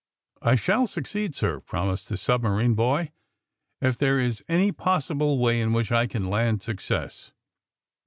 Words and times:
''I 0.51 0.55
shall 0.55 0.87
succeed, 0.87 1.35
sir," 1.35 1.59
promised 1.59 2.09
the 2.09 2.15
siihma 2.15 2.57
rine 2.57 2.73
boy, 2.73 3.11
*4f 3.83 3.97
there 3.97 4.19
is 4.19 4.43
any 4.47 4.71
possible 4.71 5.37
way 5.37 5.61
in 5.61 5.73
which 5.73 5.91
I 5.91 6.07
can 6.07 6.27
land 6.27 6.63
success." 6.63 7.31